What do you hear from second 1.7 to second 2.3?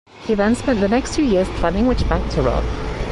which bank